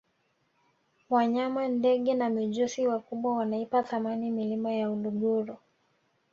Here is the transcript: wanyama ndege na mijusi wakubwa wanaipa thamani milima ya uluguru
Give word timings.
wanyama 1.09 1.67
ndege 1.67 2.13
na 2.13 2.29
mijusi 2.29 2.87
wakubwa 2.87 3.35
wanaipa 3.37 3.83
thamani 3.83 4.31
milima 4.31 4.71
ya 4.71 4.91
uluguru 4.91 5.57